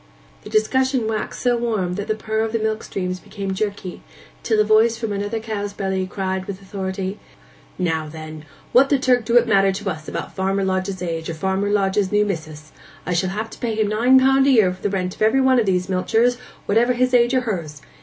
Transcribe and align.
The 0.41 0.49
discussion 0.49 1.07
waxed 1.07 1.39
so 1.41 1.55
warm 1.57 1.93
that 1.93 2.07
the 2.07 2.15
purr 2.15 2.39
of 2.39 2.53
the 2.53 2.57
milk 2.57 2.81
streams 2.83 3.19
became 3.19 3.53
jerky, 3.53 4.01
till 4.41 4.59
a 4.59 4.63
voice 4.63 4.97
from 4.97 5.13
another 5.13 5.39
cow's 5.39 5.73
belly 5.73 6.07
cried 6.07 6.45
with 6.45 6.59
authority, 6.59 7.19
'Now 7.77 8.09
then, 8.09 8.45
what 8.71 8.89
the 8.89 8.97
Turk 8.97 9.25
do 9.25 9.37
it 9.37 9.47
matter 9.47 9.71
to 9.71 9.91
us 9.91 10.07
about 10.07 10.35
Farmer 10.35 10.63
Lodge's 10.63 11.03
age, 11.03 11.29
or 11.29 11.35
Farmer 11.35 11.69
Lodge's 11.69 12.11
new 12.11 12.25
mis'ess? 12.25 12.71
I 13.05 13.13
shall 13.13 13.29
have 13.29 13.51
to 13.51 13.59
pay 13.59 13.75
him 13.75 13.89
nine 13.89 14.19
pound 14.19 14.47
a 14.47 14.49
year 14.49 14.73
for 14.73 14.81
the 14.81 14.89
rent 14.89 15.13
of 15.15 15.21
every 15.21 15.39
one 15.39 15.59
of 15.59 15.67
these 15.67 15.85
milchers, 15.87 16.39
whatever 16.65 16.93
his 16.93 17.13
age 17.13 17.35
or 17.35 17.41
hers. 17.41 17.83